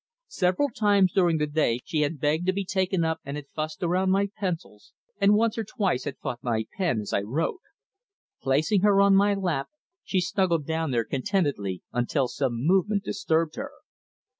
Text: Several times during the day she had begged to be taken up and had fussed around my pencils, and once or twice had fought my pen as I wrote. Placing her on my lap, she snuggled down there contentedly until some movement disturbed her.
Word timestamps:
Several 0.33 0.69
times 0.71 1.13
during 1.13 1.37
the 1.37 1.45
day 1.45 1.79
she 1.85 1.99
had 2.01 2.19
begged 2.19 2.47
to 2.47 2.53
be 2.53 2.65
taken 2.65 3.05
up 3.05 3.19
and 3.23 3.37
had 3.37 3.45
fussed 3.53 3.83
around 3.83 4.09
my 4.09 4.31
pencils, 4.35 4.93
and 5.19 5.35
once 5.35 5.59
or 5.59 5.63
twice 5.63 6.05
had 6.05 6.17
fought 6.17 6.41
my 6.43 6.65
pen 6.75 7.01
as 7.01 7.13
I 7.13 7.21
wrote. 7.21 7.61
Placing 8.41 8.81
her 8.81 8.99
on 8.99 9.13
my 9.15 9.35
lap, 9.35 9.69
she 10.03 10.19
snuggled 10.19 10.65
down 10.65 10.89
there 10.89 11.05
contentedly 11.05 11.83
until 11.93 12.27
some 12.27 12.55
movement 12.65 13.03
disturbed 13.03 13.57
her. 13.57 13.69